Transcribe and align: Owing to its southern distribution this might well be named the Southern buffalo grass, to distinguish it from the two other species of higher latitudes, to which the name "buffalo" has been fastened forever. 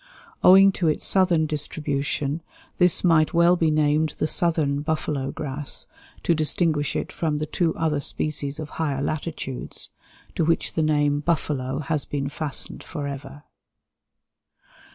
Owing 0.43 0.71
to 0.71 0.87
its 0.87 1.05
southern 1.05 1.45
distribution 1.45 2.41
this 2.79 3.03
might 3.03 3.35
well 3.35 3.55
be 3.55 3.69
named 3.69 4.15
the 4.17 4.25
Southern 4.25 4.81
buffalo 4.81 5.29
grass, 5.29 5.85
to 6.23 6.33
distinguish 6.33 6.95
it 6.95 7.11
from 7.11 7.37
the 7.37 7.45
two 7.45 7.75
other 7.75 7.99
species 7.99 8.57
of 8.57 8.71
higher 8.81 9.03
latitudes, 9.03 9.91
to 10.33 10.43
which 10.43 10.73
the 10.73 10.81
name 10.81 11.19
"buffalo" 11.19 11.77
has 11.81 12.05
been 12.05 12.29
fastened 12.29 12.81
forever. 12.81 13.43